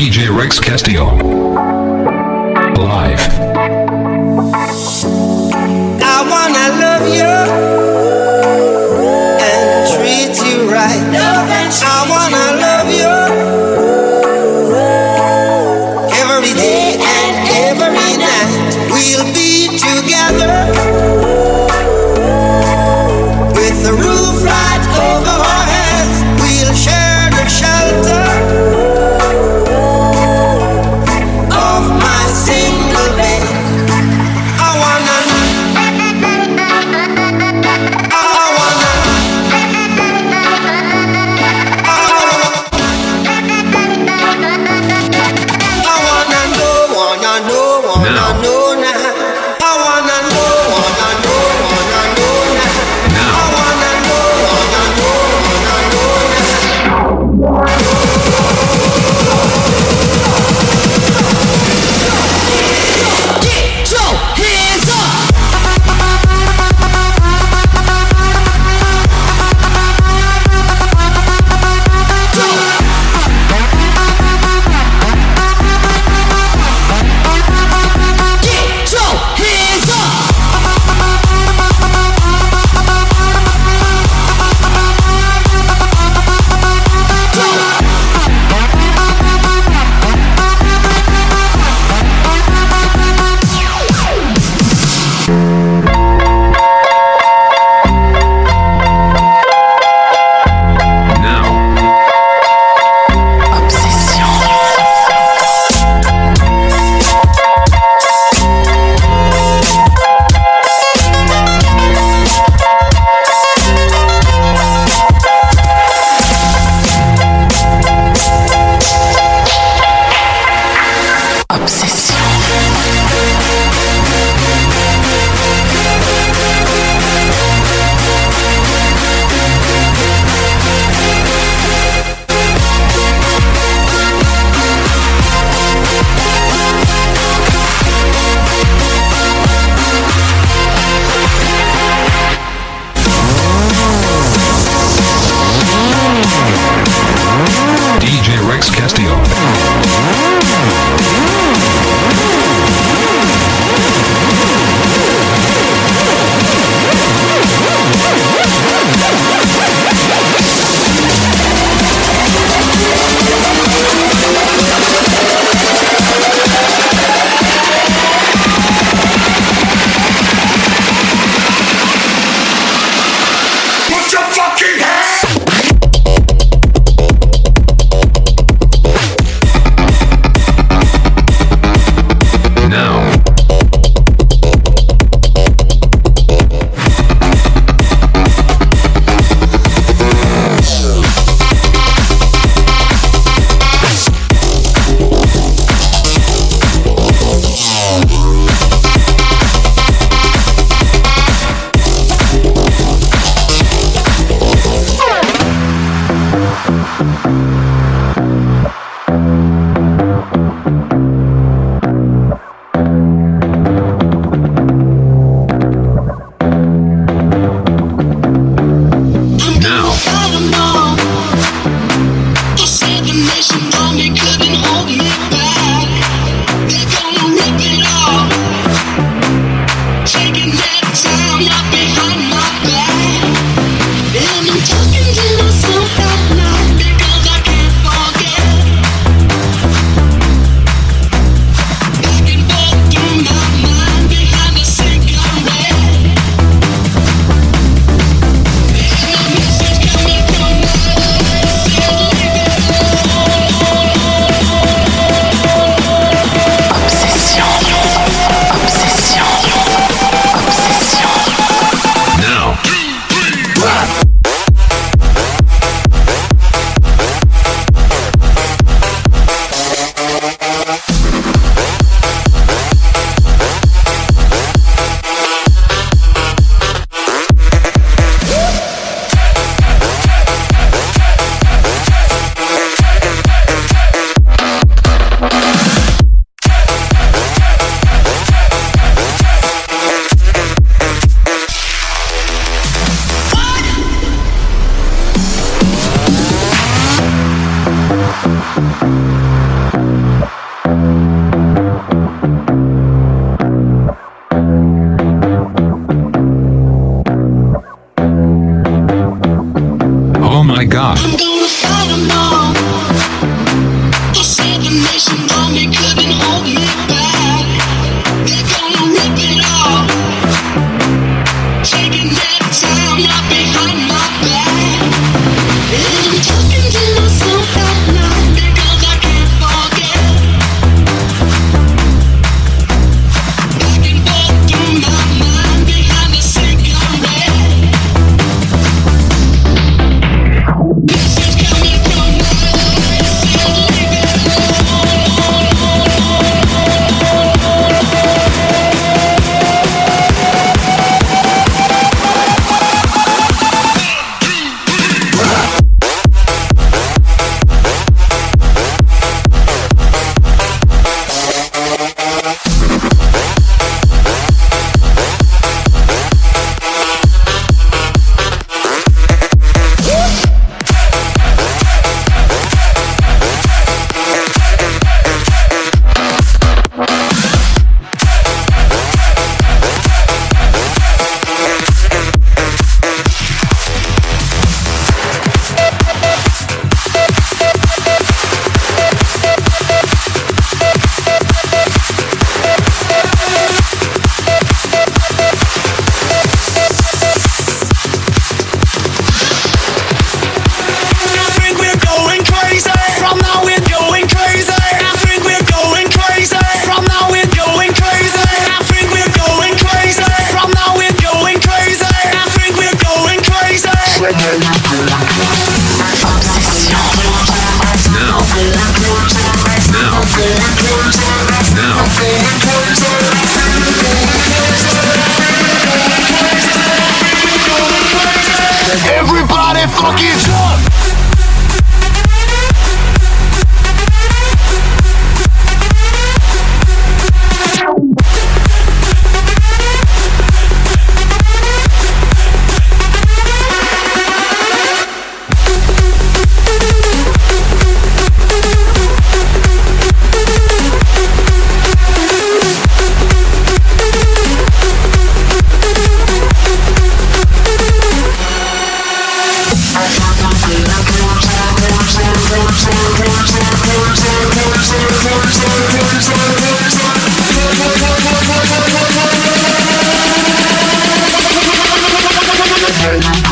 [0.00, 1.39] DJ Rex Castillo.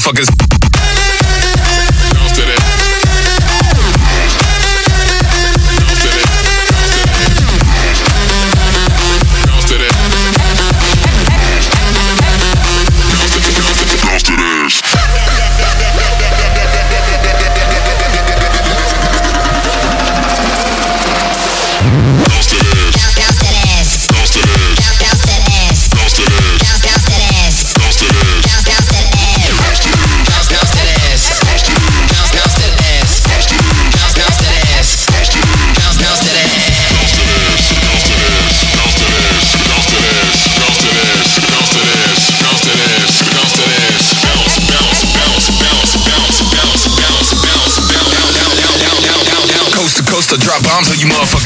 [0.06, 0.45] motherfuckers.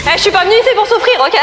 [0.07, 1.39] Eh, je suis pas venu ici pour souffrir, ok?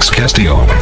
[0.00, 0.79] Alex Castillo.